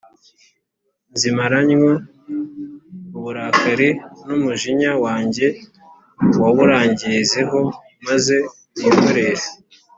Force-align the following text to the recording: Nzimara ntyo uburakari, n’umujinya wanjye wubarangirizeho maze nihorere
Nzimara 1.13 1.57
ntyo 1.67 1.91
uburakari, 3.17 3.89
n’umujinya 4.27 4.91
wanjye 5.05 5.45
wubarangirizeho 6.39 7.59
maze 8.05 8.35
nihorere 8.77 9.43